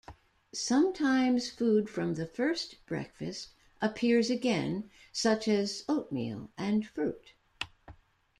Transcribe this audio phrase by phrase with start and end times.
[0.55, 3.49] Sometimes food from the first breakfast
[3.83, 7.33] appears again such as oatmeal and fruit.